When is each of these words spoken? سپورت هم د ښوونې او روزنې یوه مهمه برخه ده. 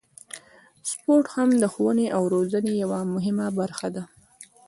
سپورت 0.89 1.25
هم 1.35 1.49
د 1.61 1.63
ښوونې 1.73 2.07
او 2.15 2.23
روزنې 2.33 2.73
یوه 2.83 2.99
مهمه 3.13 3.47
برخه 3.59 3.87
ده. 3.95 4.03